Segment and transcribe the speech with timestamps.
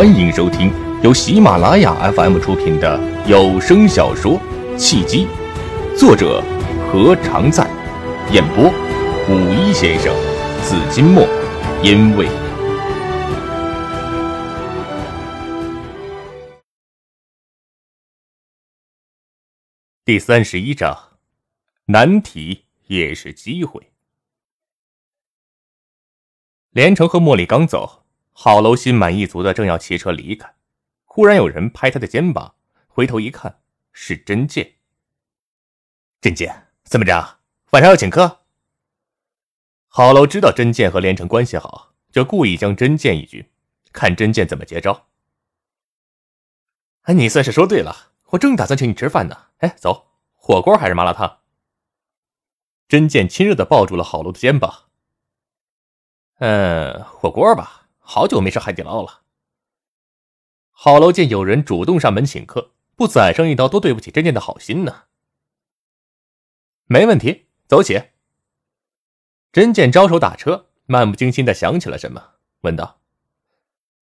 [0.00, 4.40] 欢迎收听由喜马拉雅 FM 出品的有声小说
[4.78, 5.26] 《契机》，
[5.94, 6.42] 作者
[6.90, 7.68] 何常在，
[8.32, 8.70] 演播
[9.28, 10.10] 五一先生、
[10.62, 11.28] 紫金墨，
[11.84, 12.26] 因为
[20.06, 20.98] 第三十一章，
[21.84, 23.92] 难题也是机会。
[26.70, 27.99] 连城和茉莉刚走。
[28.42, 30.54] 郝楼心满意足的正要骑车离开，
[31.04, 32.54] 忽然有人拍他的肩膀，
[32.88, 33.60] 回头一看
[33.92, 34.76] 是甄剑。
[36.22, 37.40] 甄健怎么着？
[37.72, 38.38] 晚上要请客？
[39.88, 43.46] 郝楼知道甄健和连城关系好，就故意将甄健一军，
[43.92, 45.08] 看甄健怎么接招。
[47.02, 49.36] 哎，你算是说对了，我正打算请你吃饭呢。
[49.58, 51.40] 哎，走，火锅还是麻辣烫？
[52.88, 54.84] 甄健亲热的抱住了郝楼的肩膀。
[56.38, 57.76] 嗯，火锅吧。
[58.12, 59.22] 好久没吃海底捞了。
[60.72, 65.04] 郝楼见有人主动上门请客，不宰上一刀，多对不起甄健的好心呢。
[66.86, 68.02] 没问题，走起。
[69.52, 72.98] 甄健招手打车，漫不经心的想起了什么，问道：“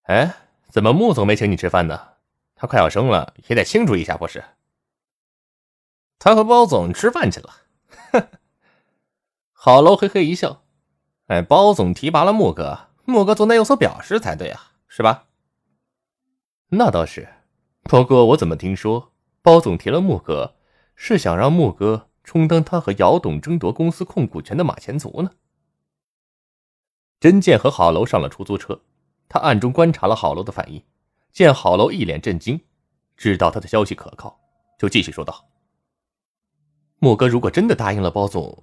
[0.09, 0.37] 哎，
[0.71, 2.13] 怎么穆总没请你吃饭呢？
[2.55, 4.43] 他快要生了，也得庆祝一下，不是？”
[6.19, 7.57] 他和包总吃饭去了。
[9.53, 10.63] 郝楼嘿嘿一笑
[11.29, 15.29] ：“哎，包总提拔了穆哥。”莫哥总得有所表示才对啊，是吧？
[16.69, 17.27] 那倒是，
[17.85, 20.57] 不过我怎么听说包总提了莫哥，
[20.95, 25.31] 是想让莫哥充当他和姚董争夺公司控股权的马前卒呢？
[27.19, 28.83] 甄健和郝楼上了出租车，
[29.27, 30.85] 他暗中观察了郝楼的反应，
[31.33, 32.61] 见郝楼一脸震惊，
[33.17, 34.39] 知道他的消息可靠，
[34.79, 35.49] 就继续说道
[37.01, 38.63] ：“莫哥如果真的答应了包总，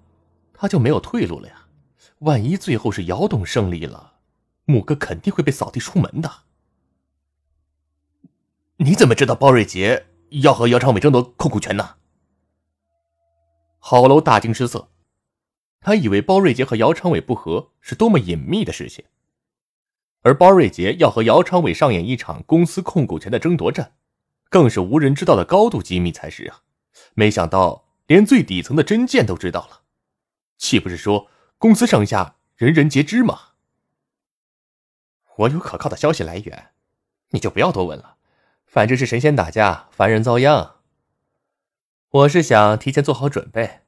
[0.53, 1.66] 他就没有退路了呀！
[2.19, 4.11] 万一最后是姚董胜利了……”
[4.66, 6.44] 穆哥肯定会被扫地出门的。
[8.77, 11.95] 你怎么知道包瑞杰要和姚长伟争夺控股权呢？
[13.79, 14.90] 郝楼大惊失色，
[15.79, 19.06] 他以为包瑞杰和姚长伟不和是多么隐秘的事情，
[20.23, 23.94] 而包瑞杰要和姚长伟上演一场公司控股权的争夺战，
[24.50, 26.63] 更是无人知道的高度机密才是啊！
[27.13, 29.81] 没想到连最底层的真剑都知道了，
[30.57, 33.40] 岂不是说公司上下人人皆知吗？
[35.38, 36.72] 我有可靠的消息来源，
[37.29, 38.16] 你就不要多问了。
[38.66, 40.78] 反正是神仙打架，凡人遭殃。
[42.09, 43.81] 我是想提前做好准备，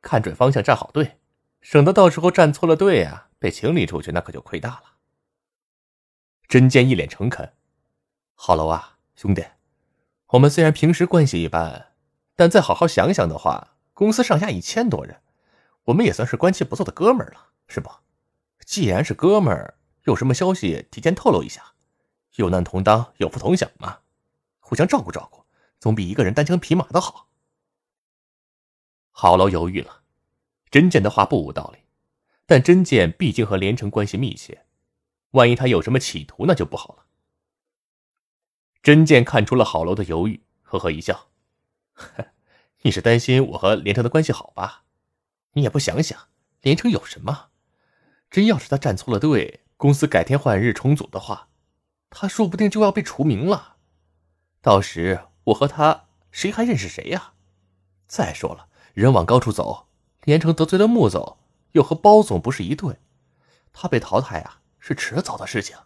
[0.00, 1.18] 看准方向，站好队，
[1.60, 4.82] 省得到时候站错了队啊，被清理出去，那可就亏大了。
[6.48, 7.52] 真剑一脸诚恳
[8.34, 9.44] ：“好楼啊，兄弟，
[10.28, 11.92] 我们虽然平时关系一般，
[12.34, 15.20] 但再好好想想的话，公司上下一千多人，
[15.84, 17.90] 我们也算是关系不错的哥们儿了，是不？
[18.64, 21.74] 既然是哥们儿。”有什么消息提前透露一下，
[22.36, 24.00] 有难同当，有福同享嘛，
[24.60, 25.44] 互相照顾照顾，
[25.80, 27.28] 总比一个人单枪匹马的好。
[29.10, 30.02] 郝楼犹豫了，
[30.70, 31.78] 真剑的话不无道理，
[32.44, 34.66] 但真剑毕竟和连城关系密切，
[35.30, 37.06] 万一他有什么企图，那就不好了。
[38.82, 41.28] 真剑看出了郝楼的犹豫，呵呵一笑
[42.82, 44.84] ：“你是担心我和连城的关系好吧？
[45.52, 46.28] 你也不想想，
[46.60, 47.48] 连城有什么？
[48.30, 51.48] 真要是他站错了队。”公司改天换日重组的话，
[52.08, 53.76] 他说不定就要被除名了。
[54.62, 57.34] 到时我和他谁还认识谁呀？
[58.06, 59.88] 再说了，人往高处走，
[60.22, 61.36] 连城得罪了穆总，
[61.72, 62.98] 又和包总不是一对，
[63.74, 65.76] 他被淘汰啊是迟早的事情。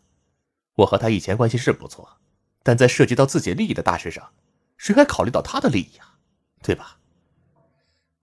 [0.77, 2.19] 我和他以前关系是不错，
[2.63, 4.33] 但在涉及到自己利益的大事上，
[4.77, 6.15] 谁还考虑到他的利益呀？
[6.63, 7.01] 对吧？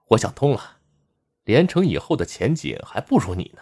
[0.07, 0.77] 我想通了，
[1.43, 3.61] 连城以后的前景还不如你呢。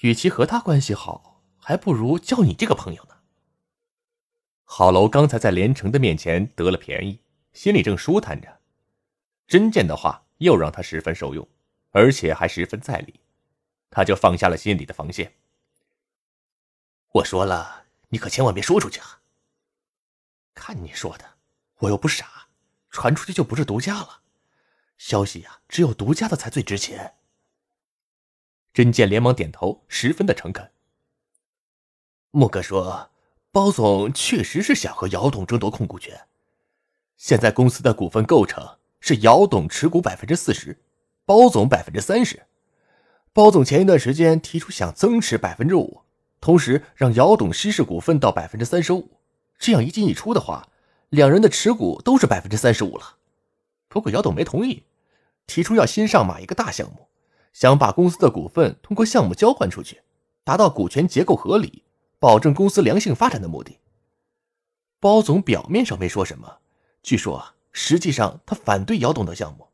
[0.00, 3.16] 与其和他关系好，还不如交你这个朋友呢。
[4.64, 7.20] 郝楼刚才在连城的面前得了便宜，
[7.52, 8.60] 心里正舒坦着。
[9.46, 11.48] 真见的话又让他十分受用，
[11.90, 13.18] 而且还十分在理，
[13.90, 15.34] 他就放下了心里的防线。
[17.12, 19.22] 我说了，你可千万别说出去啊！
[20.54, 21.24] 看你说的，
[21.78, 22.48] 我又不傻，
[22.90, 24.20] 传出去就不是独家了。
[24.98, 27.17] 消息呀，只有独家的才最值钱。
[28.78, 30.70] 甄健连忙点头，十分的诚恳。
[32.30, 33.10] 穆哥说
[33.50, 36.28] ：“包总确实是想和姚董争夺控股权。
[37.16, 40.78] 现在公司的股份构成是姚董持股百分之四十，
[41.24, 42.46] 包总百分之三十。
[43.32, 46.02] 包总前一段时间提出想增持百分之五，
[46.40, 49.10] 同时让姚董稀释股份到百分之三十五。
[49.58, 50.68] 这样一进一出的话，
[51.08, 53.16] 两人的持股都是百分之三十五了。
[53.88, 54.84] 不过姚董没同意，
[55.48, 57.08] 提出要新上马一个大项目。”
[57.58, 60.00] 想把公司的股份通过项目交换出去，
[60.44, 61.82] 达到股权结构合理、
[62.20, 63.80] 保证公司良性发展的目的。
[65.00, 66.58] 包总表面上没说什么，
[67.02, 69.66] 据说实际上他反对姚董的项目。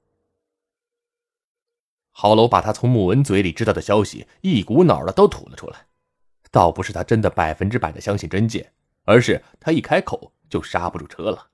[2.10, 5.84] 郝楼把他从穆文嘴里知道的消息一股脑的都吐了出来，
[6.50, 8.72] 倒不是他真的百分之百的相信真剑，
[9.04, 11.48] 而是他一开口就刹不住车了。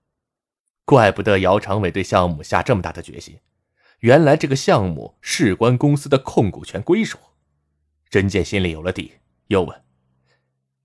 [0.84, 3.36] 怪不得姚长伟对项目下这么大的决心，
[4.00, 7.18] 原来这个项目事关公司的控股权归属。
[8.08, 9.14] 真剑心里有了底，
[9.46, 9.84] 又问：“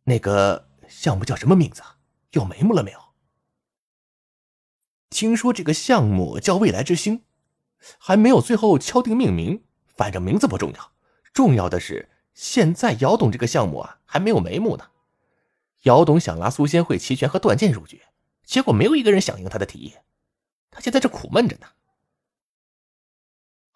[0.06, 1.81] 那个项目叫什么名字？
[2.31, 3.00] 有眉目了没有？”
[5.09, 7.23] 听说这个项目叫未来之星。
[8.00, 9.63] 还没有最后敲定命名，
[9.95, 10.91] 反正名字不重要，
[11.33, 14.89] 重要的是现在姚董这个项目啊还没有眉目呢。
[15.83, 18.01] 姚董想拉苏仙慧、齐全和段剑入局，
[18.44, 19.94] 结果没有一个人响应他的提议，
[20.71, 21.67] 他现在这苦闷着呢。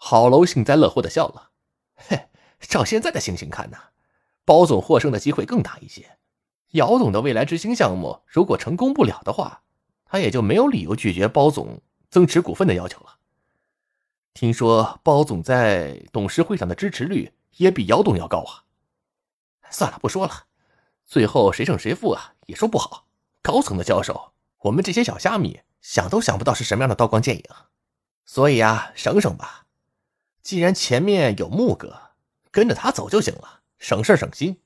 [0.01, 1.51] 郝楼幸灾乐祸的笑了，
[1.93, 2.29] 嘿，
[2.61, 3.77] 照现在的情形看呢，
[4.45, 6.17] 包总获胜的机会更大一些。
[6.71, 9.61] 姚董的未来之星项目如果成功不了的话，
[10.05, 13.17] 他也就没有理由拒绝包总增持股份的要求了。
[14.33, 18.63] 听说包总在董事会上的支持率也比姚董要高啊！
[19.69, 20.45] 算了，不说了，
[21.05, 23.05] 最后谁胜谁负啊，也说不好。
[23.41, 27.43] 高层的交手，我们这些小虾米想都想不到是什么样的刀光剑影，
[28.25, 29.65] 所以啊，省省吧。
[30.49, 32.13] 既然前面有木哥，
[32.49, 34.59] 跟着他走就行了，省事省心。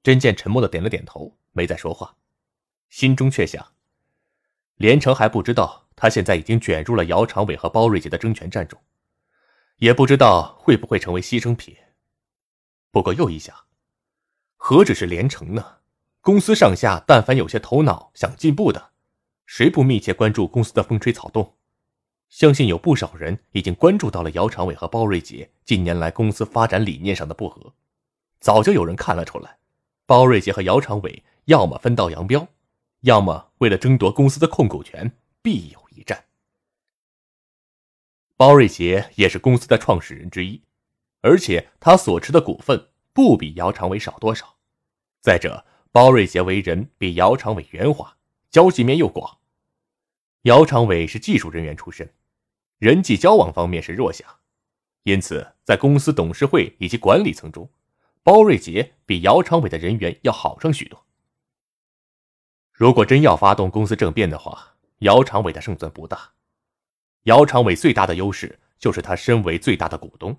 [0.00, 2.14] 真剑沉默的点了点头，没再说话，
[2.88, 3.72] 心中却想：
[4.76, 5.88] 连城还不知道。
[5.96, 8.80] 他现在已经卷入了姚长伟和包瑞杰的争权战中，
[9.78, 11.76] 也不知道会不会成为牺牲品。
[12.92, 13.56] 不过又一想，
[14.54, 15.78] 何止是连城呢？
[16.20, 18.92] 公司上下但凡有些头脑、想进步的，
[19.46, 21.55] 谁不密切关注公司的风吹草动？
[22.28, 27.72] 相信有不少人已经关注到了姚长伟和包瑞杰近年来公司发展理念上的不合。
[28.40, 29.58] 早就有人看了出来，
[30.04, 32.46] 包瑞杰和姚长伟要么分道扬镳，
[33.00, 35.10] 要么为了争夺公司的控股权，
[35.42, 35.86] 必有。
[35.98, 36.26] 一战，
[38.36, 40.60] 包瑞杰也是公司的创始人之一，
[41.22, 44.58] 而且他所持的股份不比姚长伟少多少。
[45.22, 48.14] 再者，包瑞杰为人比姚长伟圆滑，
[48.50, 49.38] 交际面又广。
[50.46, 52.08] 姚长伟是技术人员出身，
[52.78, 54.24] 人际交往方面是弱项，
[55.02, 57.68] 因此在公司董事会以及管理层中，
[58.22, 61.04] 包瑞杰比姚长伟的人缘要好上许多。
[62.72, 66.30] 如果真要发动公司政变的话，姚长伟的胜算不大。
[67.24, 70.36] 姚长伟最大的优势就是他身为最大的股东，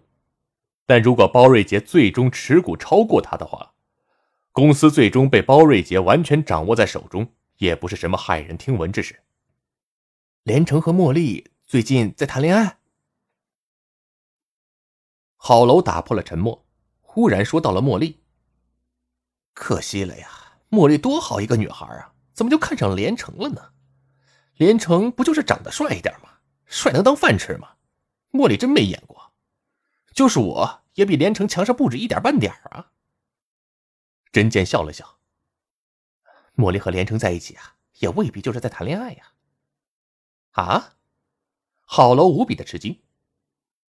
[0.85, 3.73] 但如果包瑞杰最终持股超过他的话，
[4.53, 7.27] 公司最终被包瑞杰完全掌握在手中，
[7.57, 9.19] 也不是什么骇人听闻之事。
[10.47, 12.77] 连城和茉莉最近在谈恋爱。
[15.35, 16.65] 郝楼打破了沉默，
[17.01, 18.21] 忽然说到了茉莉。
[19.53, 23.73] 可惜了呀，茉莉多好一个女孩啊，怎么就看上连城了呢？
[24.55, 26.29] 连城不就是长得帅一点吗？
[26.65, 27.73] 帅能当饭吃吗？
[28.31, 29.33] 茉莉真没演过，
[30.13, 32.93] 就是我也比连城强上不止一点半点啊。
[34.31, 35.19] 真剑笑了笑，
[36.55, 39.33] 茉莉和连城在一起啊，也未必就是在谈恋爱呀。
[40.57, 40.95] 啊
[41.85, 42.99] 郝楼无比的吃惊，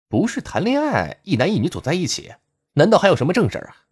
[0.07, 2.35] 不是谈恋爱，一男一女走在一起，
[2.73, 3.87] 难道还有什么正事啊？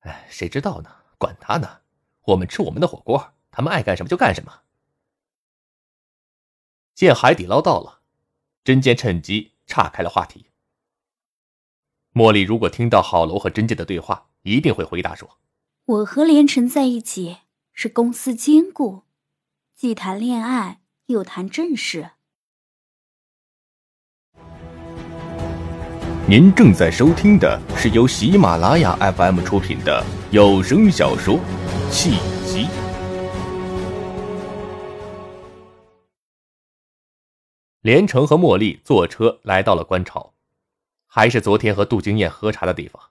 [0.00, 0.90] 哎，谁知道呢？
[1.18, 1.80] 管他呢，
[2.26, 4.62] 我们吃我们的火锅，他们爱干什么就干什么。
[6.94, 8.02] 见海底捞到了，
[8.62, 10.46] 真剑趁机岔开了话题。
[12.12, 15.38] 茉莉如果听到郝楼和真剑的对话，一定会回答说
[15.84, 17.38] ：“我和连城在一起
[17.72, 19.02] 是公司兼顾，
[19.74, 22.10] 既谈恋爱又谈正事。”
[26.28, 31.36] 您正在收听的是由喜马拉雅 FM 出品的有声小说
[31.90, 32.10] 《契
[32.46, 32.66] 机》。
[37.80, 40.34] 连城和茉莉坐车来到了观潮，
[41.06, 43.02] 还是昨天和杜经燕喝茶的地方。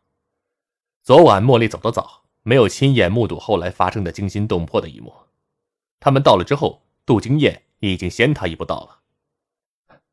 [1.02, 5.12] 昨晚茉莉走得早，没有亲眼目睹后来发生的惊心动魄的一幕。
[6.00, 9.00] 他们到了之后，杜经燕已经先他一步到了。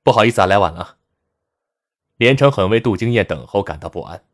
[0.03, 0.99] 不好意思啊，来晚了。
[2.17, 4.25] 连城很为杜经燕等候感到不安。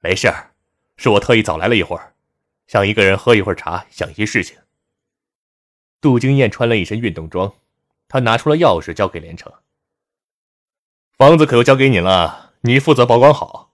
[0.00, 0.52] 没事儿，
[0.96, 2.14] 是我特意早来了一会儿，
[2.66, 4.58] 想一个人喝一会儿茶，想一些事情。
[6.00, 7.54] 杜经燕穿了一身运动装。
[8.08, 9.52] 他拿出了钥匙，交给连城。
[11.18, 13.72] 房子可就交给你了，你负责保管好。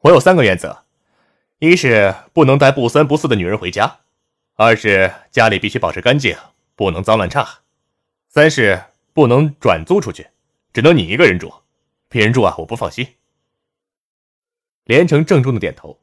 [0.00, 0.84] 我有三个原则：
[1.60, 4.00] 一是不能带不三不四的女人回家；
[4.56, 6.36] 二是家里必须保持干净，
[6.80, 7.60] 不能脏乱差；
[8.28, 8.82] 三是
[9.12, 10.30] 不能转租出去，
[10.72, 11.52] 只能你一个人住。
[12.08, 13.06] 别人住啊，我不放心。
[14.84, 16.00] 连城郑重的点头：“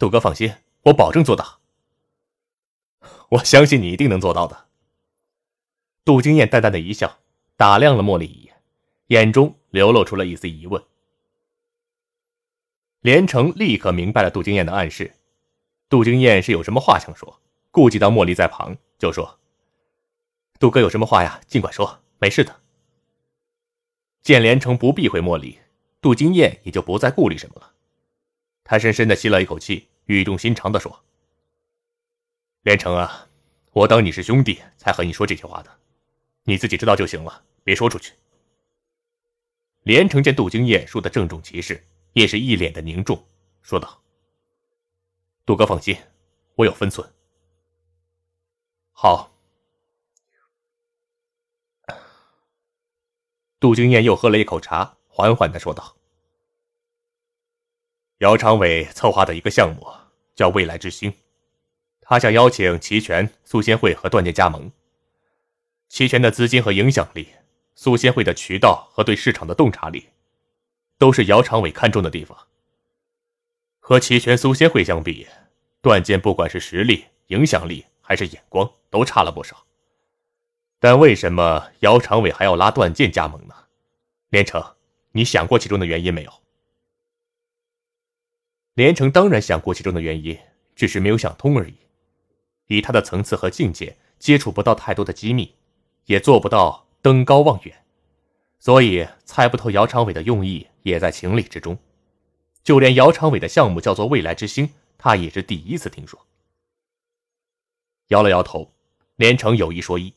[0.00, 0.52] 杜哥放心，
[0.86, 1.60] 我保证做到。”
[3.30, 4.66] 我相信你一定能做到的。
[6.04, 7.20] 杜金燕淡淡的一笑，
[7.56, 8.60] 打量了茉莉一眼，
[9.06, 10.82] 眼中流露出了一丝疑问。
[13.02, 15.14] 连城立刻明白了杜金燕的暗示，
[15.88, 17.40] 杜金燕是有什么话想说，
[17.70, 19.38] 顾及到茉莉在旁，就说
[20.62, 21.40] ：“杜哥有什么话呀？
[21.48, 22.62] 尽管说，没事的。”
[24.22, 25.58] 见连城不避讳莫莉，
[26.00, 27.74] 杜金燕也就不再顾虑什么了。
[28.62, 31.04] 他深深的吸了一口气，语重心长的说
[32.62, 33.28] ：“连城啊，
[33.72, 35.78] 我当你是兄弟才和你说这些话的。”
[36.46, 38.12] 你自己知道就行了，别说出去。
[39.82, 43.20] 连城见杜金燕说的郑重其事，也是一脸的凝重，
[43.62, 44.00] 说道
[45.44, 45.96] ：“杜哥放心，
[46.54, 47.12] 我有分寸。”
[48.94, 49.31] 好。
[53.62, 55.94] 杜金燕又喝了一口茶，缓缓的说道
[58.18, 59.86] ：“姚长伟策划的一个项目
[60.34, 61.14] 叫未来之星，
[62.00, 64.68] 他想邀请齐全、苏仙会和段剑加盟。”
[65.88, 67.28] 齐全的资金和影响力，
[67.76, 70.08] 苏仙会的渠道和对市场的洞察力，
[70.98, 72.36] 都是姚长伟看中的地方。
[73.78, 75.28] 和齐全、苏仙会相比，
[75.80, 79.64] 段剑不管是实力、影响力还是眼光，都差了不少。
[80.82, 83.54] 但为什么姚长伟还要拉段剑加盟呢？
[84.30, 84.74] 连城，
[85.12, 86.32] 你想过其中的原因没有？
[88.74, 90.36] 连城当然想过其中的原因，
[90.74, 91.76] 只是没有想通而已。
[92.66, 95.54] 以他的层次和境界，接触不到太多的机密。
[96.06, 97.84] 也做不到登高望远，
[98.58, 101.78] 所以猜不透姚长伟的用意也在情理之中。
[102.64, 106.26] 就连姚长伟的项目叫做“未来之星”，他也是第一次听说。
[108.08, 108.74] 摇了摇头，
[109.14, 110.12] 连城有一说一，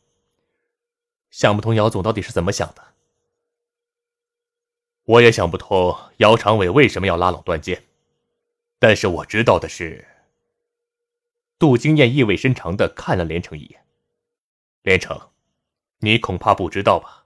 [1.36, 2.94] 想不通姚总到底是怎么想的。
[5.04, 7.84] 我也想不通姚长伟为什么要拉拢段剑，
[8.80, 10.08] 但是我知道的是，
[11.60, 13.86] 杜金燕意味深长的看了连城一眼，
[14.82, 15.30] 连城。
[15.98, 17.26] 你恐怕不知道吧，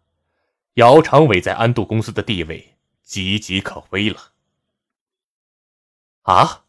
[0.74, 4.32] 姚长伟在安度公司的地位岌岌可危了。
[6.24, 6.66] 啊！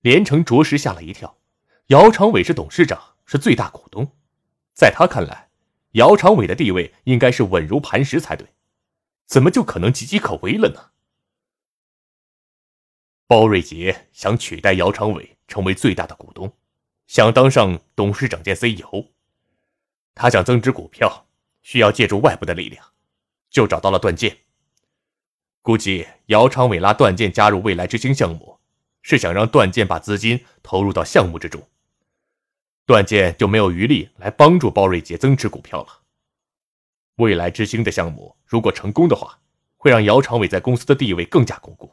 [0.00, 1.38] 连城着实吓了一跳。
[1.86, 4.10] 姚长伟是董事长，是最大股东，
[4.74, 5.45] 在他看来，
[5.96, 8.48] 姚长伟的地位应该是稳如磐石才对，
[9.26, 10.90] 怎么就可能岌岌可危了呢？
[13.26, 16.52] 包瑞杰想取代姚长伟成为最大的股东，
[17.06, 19.06] 想当上董事长兼 CEO。
[20.14, 21.26] 他想增值股票，
[21.62, 22.92] 需要借助外部的力量，
[23.48, 24.36] 就找到了段剑。
[25.62, 28.60] 估计姚长伟拉段剑加入未来之星项目，
[29.00, 31.66] 是想让段剑把资金投入到项目之中，
[32.86, 36.02] 段剑就没有余力来帮助包瑞杰增持股票了。
[37.16, 39.40] 未来之星的项目如果成功的话，
[39.76, 41.90] 会让姚长伟在公司的地位更加巩固，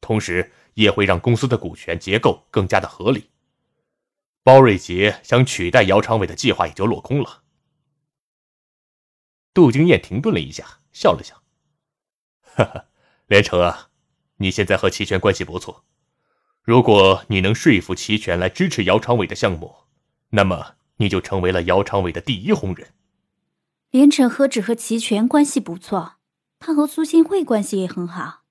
[0.00, 3.30] 同时也会让公司的股权结构更加的合理。
[4.44, 7.42] 包瑞杰想取代姚长伟的计划也就落空了。
[9.52, 11.42] 杜金燕停顿了一下，笑了笑
[12.54, 12.84] ：“哈哈，
[13.26, 13.90] 连城啊，
[14.36, 15.84] 你现在和齐全关系不错，
[16.62, 19.74] 如果你能说服齐全来支持姚长伟的项目，
[20.30, 22.92] 那么你就成为了姚长伟的第一红人。”
[23.90, 26.16] 连城何止和齐全关系不错，
[26.58, 28.42] 他和苏新会关系也很好。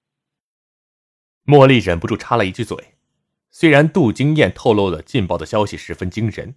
[1.46, 2.96] 茉莉忍不住插了一句嘴。
[3.52, 6.56] 虽然杜金燕透露了劲爆的消息十分惊人，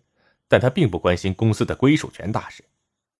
[0.48, 2.64] 但她并不关心公司的归属权大事，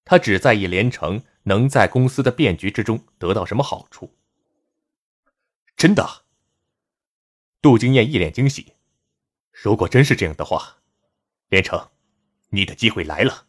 [0.05, 4.15] 她只在意连城能在公司的变局之中得到什么好处。
[5.77, 6.25] 真的？
[7.63, 8.73] 杜金燕一脸惊喜。
[9.53, 10.79] 如果真是这样的话，
[11.51, 11.91] 连城，
[12.49, 13.47] 你的机会来了。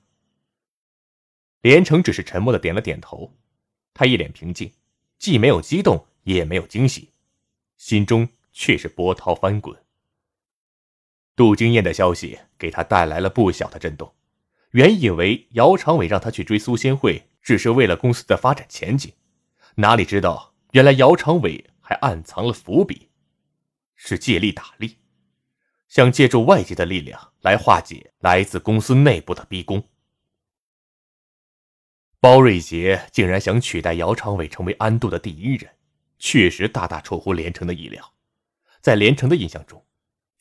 [1.62, 3.32] 连城只是沉默的点了点头，
[3.94, 4.74] 他一脸平静，
[5.20, 7.12] 既没有激动，也没有惊喜，
[7.78, 9.80] 心中却是波涛翻滚。
[11.36, 14.14] 杜金燕的消息给他带来了不小的震动。
[14.72, 19.14] 原以为姚长伟让他去追苏仙慧，只是为了公司的发展前景，
[19.76, 23.10] 哪里知道原来姚长伟还暗藏了伏笔，
[23.96, 24.98] 是借力打力，
[25.92, 29.84] 想借助外界的力量来化解来自公司内部的逼宫。
[32.22, 35.70] 包瑞杰竟然想取代姚长伟成为安度的第一人，
[36.18, 38.14] 确实大大出乎连城的意料。
[38.80, 39.84] 在连城的印象中。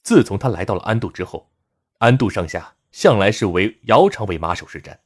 [0.05, 1.51] 自从他来到了安度之后，
[1.99, 4.99] 安度上下向来是为姚长伟马首是瞻。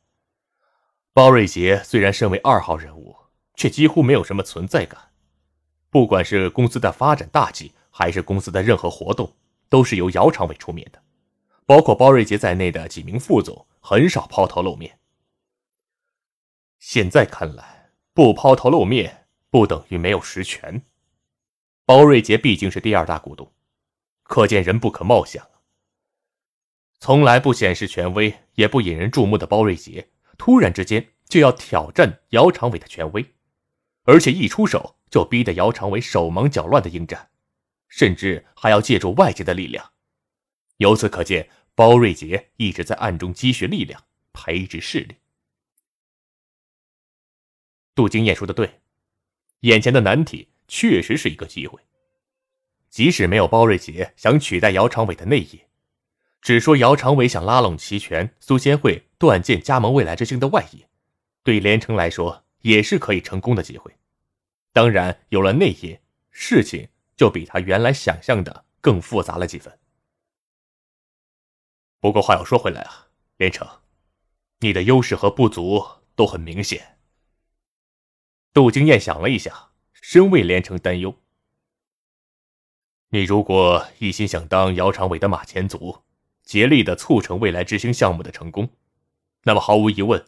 [1.15, 3.17] 包瑞杰虽然身为二号人物，
[3.55, 5.11] 却几乎没有什么存在感。
[5.89, 9.35] 不管是公司的发展大计，还是公司的任何活动，
[9.69, 11.03] 都是由姚长伟出面的。
[11.67, 14.99] 包括包瑞杰在内的几名副总，很少抛头露面。
[16.79, 20.83] 现在看来，不抛头露面不等于没有实权。
[21.87, 23.51] 包瑞杰毕竟是第二大股东。
[24.23, 25.47] 可见人不可貌相。
[26.99, 33.35] 从来不显示权威也不引人注目的包瑞杰，突然之间就要挑战姚长伟的权威，
[34.05, 37.29] 而且一出手就逼得姚长伟手忙脚乱的应战，
[37.97, 39.93] 甚至还要借助外界的力量。
[40.79, 45.15] 由此可见，包瑞杰一直在暗中积蓄力量，培植势力。
[47.95, 48.81] 杜金燕说的对，
[49.61, 51.81] 眼前的难题确实是一个机会。
[52.91, 55.61] 即使没有包瑞杰想取代姚长伟的内应，
[56.43, 60.85] 只说姚长伟想拉拢齐全、苏仙慧、段剑加盟未来之星的外应，
[61.45, 63.93] 对连城来说也是可以成功的机会。
[64.73, 65.97] 当然，有了内应，
[66.33, 69.79] 事情就比他原来想象的更复杂了几分。
[72.01, 73.67] 不过话又说回来啊，连城，
[74.61, 76.99] 你的优势和不足都很明显。
[78.53, 81.19] 杜金燕想了一下，深为连城担忧。
[83.09, 86.03] 你如果一心想当姚长伟的马前卒，
[86.43, 88.69] 竭力的促成未来之星项目的成功，
[89.45, 90.27] 那么毫无疑问，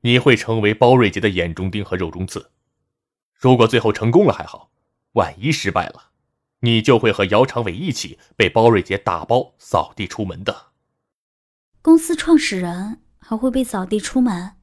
[0.00, 2.50] 你会成为包瑞杰的眼中钉和肉中刺。
[3.34, 4.70] 如果最后成功了还好，
[5.12, 6.11] 万一失败了，
[6.64, 10.72] 你就会和姚长伟一起被包瑞杰打包扫地出门的。
[11.80, 14.56] 公司创始人还会被扫地出门，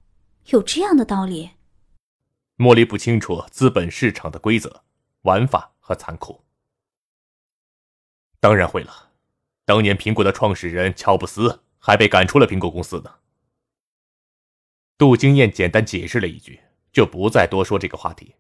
[0.48, 1.52] 有这样的道理？
[2.58, 4.84] 茉莉不清楚资本市场的规则、
[5.24, 6.46] 玩法和残酷。
[8.40, 9.12] 当然会了，
[9.66, 13.16] 当年苹果的创始人乔布斯还被赶出了苹果公司呢。
[14.98, 16.62] 杜金燕简单解释了一句，
[16.94, 18.36] 就不再多说这个话题。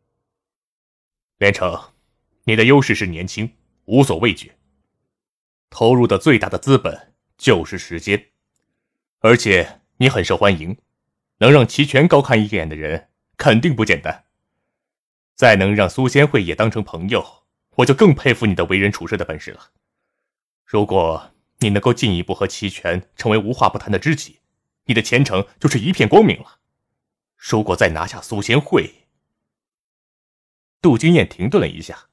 [1.37, 1.77] 连城，
[2.49, 4.53] 你的优势是年轻，无所畏惧，
[5.69, 8.31] 投入的最大的资本就是时间，
[9.19, 10.75] 而且你很受欢迎，
[11.37, 13.09] 能让齐全高看一眼的人。
[13.37, 14.25] 肯定不简单。
[15.35, 17.43] 再能让苏仙慧也当成朋友，
[17.75, 19.69] 我就更佩服你的为人处事的本事了。
[20.65, 24.39] 如果你能够进一步和齐全成为无话不谈的知己，
[24.85, 26.61] 你的前程就是一片光明了。
[27.37, 29.07] 如果再拿下苏仙慧，
[30.81, 32.08] 杜金燕停顿了一下，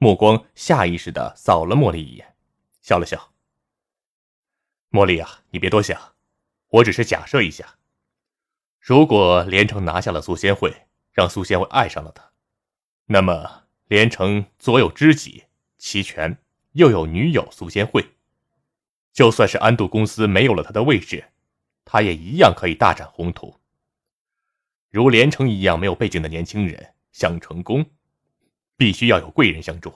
[0.00, 2.36] 目光下意识的扫了茉莉一眼，
[2.80, 3.32] 笑了笑。
[4.92, 6.14] 茉莉啊，你别多想，
[6.68, 7.78] 我只是假设一下。
[8.80, 12.30] 如果连城拿下了苏仙慧，让苏仙慧爱上了他，
[13.06, 15.46] 那么连城左有知己
[15.78, 16.38] 齐全，
[16.72, 18.14] 又有女友苏仙慧，
[19.12, 21.32] 就算是安度公司没有了他的位置，
[21.84, 23.58] 他也一样可以大展宏图。
[24.90, 27.84] 如连城一样没有背景的年轻人想成功，
[28.78, 29.92] 必须要有贵人相助。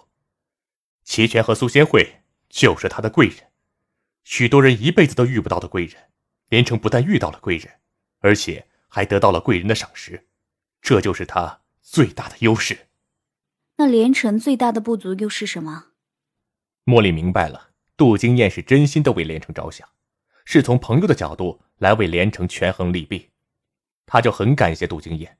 [1.02, 3.38] 齐全和苏仙慧就是他的贵人，
[4.24, 6.10] 许多人一辈子都遇不到的贵人，
[6.50, 7.80] 连城不但遇到了贵人，
[8.18, 8.66] 而且。
[8.94, 10.26] 还得到了贵人的赏识，
[10.82, 12.88] 这就是他最大的优势。
[13.76, 15.86] 那连城最大的不足又是什么？
[16.84, 19.88] 茉莉明白了，杜金燕是真心的为连城着想，
[20.44, 23.30] 是从朋友的角度来为连城权衡利弊。
[24.04, 25.38] 他就很感谢杜金燕，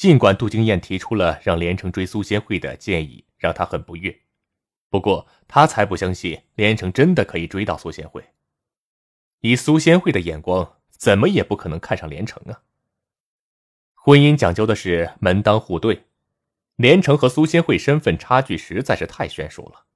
[0.00, 4.22] 尽管杜金燕提出了让连城追苏仙慧的建议，让他很不悦。
[4.88, 8.24] 不过他才不相信连城真的可以追到苏仙慧。
[9.40, 10.76] 以苏仙慧的眼光。
[11.00, 12.60] 怎么也不可能看上连城啊！
[13.94, 16.04] 婚姻讲究的是门当户对，
[16.76, 19.86] 连城和苏仙慧身份差距实在是太悬殊了。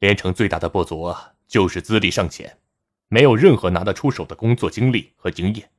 [0.00, 1.14] 连城最大的不足，
[1.46, 2.58] 就是资历尚浅，
[3.06, 5.70] 没有任何拿得出手的工作经历和经验。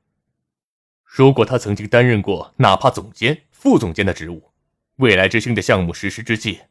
[1.05, 4.51] 如果他曾经担任过哪怕总监、副总监的职务，
[4.97, 6.63] 未来之星的项目实施之际，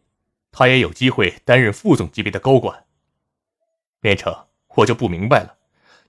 [0.50, 2.84] 他也有机会担任副总级别的高管。
[4.00, 5.56] 连城，我就不明白了。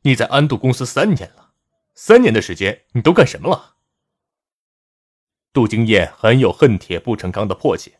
[0.01, 1.53] 你在安度公司三年了，
[1.93, 3.75] 三年的时间你都干什么了？
[5.53, 7.99] 杜金燕很有恨铁不成钢的迫切，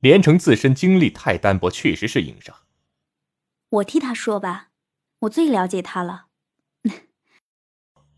[0.00, 2.54] 连城自身经历太单薄，确实是硬伤。
[3.70, 4.68] 我替他说吧，
[5.20, 6.26] 我最了解他了。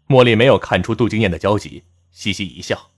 [0.08, 2.92] 茉莉没有看出杜金燕的焦急，嘻嘻一笑。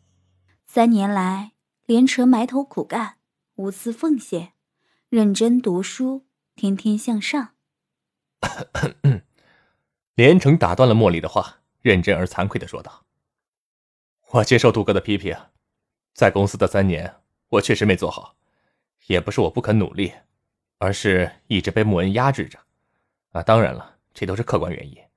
[0.67, 1.53] 三年来，
[1.87, 3.17] 连城埋头苦干，
[3.55, 4.53] 无私奉献，
[5.09, 7.55] 认真读书，天天向上。
[10.15, 13.07] 连城打断了茉莉的话，认真而惭愧的说道
[14.33, 15.35] ：“我接受杜哥的批评，
[16.13, 17.17] 在公司的三年，
[17.49, 18.37] 我确实没做好，
[19.07, 20.13] 也不是我不肯努力，
[20.77, 22.59] 而是一直被穆恩压制着。
[23.31, 25.08] 啊，当然了，这都是客观原因。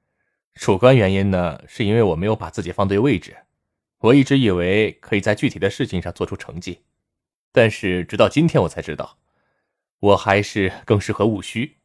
[0.55, 3.35] 主观原因呢，是因为我没有把自己放对位置。
[3.99, 6.81] 我一直以为可以在具体的事情上做出成绩，
[7.51, 9.17] 但是直到今天我才知道，
[9.99, 11.77] 我还是更适合务虚。”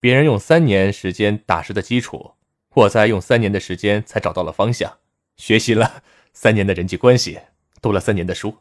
[0.00, 2.32] 别人用三年时间打实的基础，
[2.74, 4.98] 我在用三年的时间才找到了方向，
[5.36, 6.02] 学习了
[6.32, 7.38] 三年的人际关系，
[7.80, 8.56] 读了三年的书。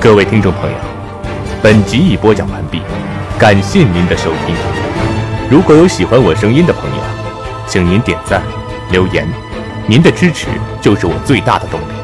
[0.00, 0.78] 各位听众朋友，
[1.62, 2.80] 本集已播讲完毕，
[3.38, 4.54] 感谢您的收听。
[5.50, 7.02] 如果有喜欢我声音的朋友，
[7.66, 8.42] 请您点赞、
[8.90, 9.28] 留言，
[9.88, 10.46] 您的支持
[10.80, 12.01] 就是我最大的动力。